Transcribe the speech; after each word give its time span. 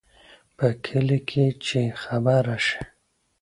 په 0.57 0.67
کلي 0.85 1.19
کې 1.29 1.45
چې 1.65 1.81
خبره 2.01 2.57
شي، 2.65 2.81